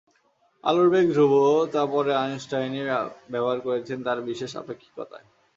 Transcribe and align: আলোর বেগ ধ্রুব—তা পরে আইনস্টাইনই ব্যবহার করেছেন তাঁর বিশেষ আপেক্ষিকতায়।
আলোর 0.63 0.87
বেগ 0.89 1.07
ধ্রুব—তা 1.13 1.81
পরে 1.85 2.11
আইনস্টাইনই 2.15 2.83
ব্যবহার 3.29 3.59
করেছেন 3.59 3.97
তাঁর 4.03 4.19
বিশেষ 4.21 4.51
আপেক্ষিকতায়। 4.55 5.27